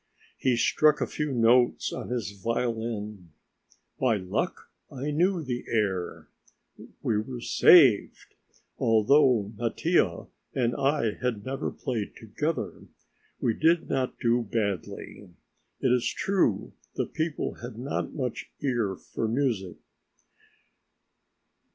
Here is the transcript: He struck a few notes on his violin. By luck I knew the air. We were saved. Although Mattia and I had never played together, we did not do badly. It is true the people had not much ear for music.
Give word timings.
He 0.39 0.57
struck 0.57 0.99
a 0.99 1.05
few 1.05 1.31
notes 1.31 1.93
on 1.93 2.09
his 2.09 2.31
violin. 2.31 3.33
By 3.99 4.17
luck 4.17 4.71
I 4.91 5.11
knew 5.11 5.43
the 5.43 5.63
air. 5.71 6.27
We 7.03 7.19
were 7.21 7.39
saved. 7.39 8.33
Although 8.79 9.53
Mattia 9.55 10.25
and 10.55 10.75
I 10.75 11.11
had 11.21 11.45
never 11.45 11.69
played 11.69 12.15
together, 12.15 12.87
we 13.39 13.53
did 13.53 13.89
not 13.91 14.17
do 14.19 14.41
badly. 14.41 15.29
It 15.81 15.91
is 15.91 16.07
true 16.11 16.73
the 16.95 17.05
people 17.05 17.57
had 17.61 17.77
not 17.77 18.11
much 18.15 18.49
ear 18.59 18.95
for 18.95 19.27
music. 19.27 19.77